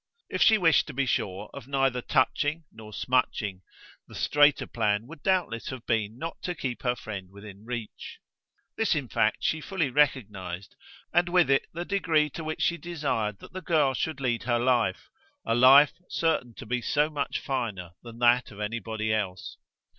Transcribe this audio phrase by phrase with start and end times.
[0.29, 3.61] If she wished to be sure of neither touching nor smutching,
[4.07, 8.17] the straighter plan would doubtless have been not to keep her friend within reach.
[8.75, 10.75] This in fact she fully recognised,
[11.13, 14.57] and with it the degree to which she desired that the girl should lead her
[14.57, 15.11] life,
[15.45, 19.57] a life certain to be so much finer than that of anybody else.